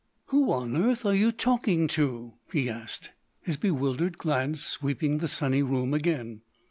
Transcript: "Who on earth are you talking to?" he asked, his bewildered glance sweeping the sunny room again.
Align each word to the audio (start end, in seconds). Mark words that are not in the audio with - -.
"Who 0.29 0.51
on 0.51 0.75
earth 0.75 1.05
are 1.05 1.13
you 1.13 1.31
talking 1.31 1.87
to?" 1.89 2.33
he 2.51 2.67
asked, 2.71 3.11
his 3.43 3.55
bewildered 3.57 4.17
glance 4.17 4.63
sweeping 4.63 5.19
the 5.19 5.27
sunny 5.27 5.61
room 5.61 5.93
again. 5.93 6.41